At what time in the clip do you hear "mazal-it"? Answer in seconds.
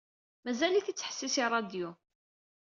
0.45-0.91